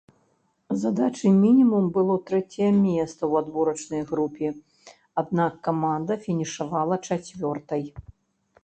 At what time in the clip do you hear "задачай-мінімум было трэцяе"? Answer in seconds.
0.83-2.71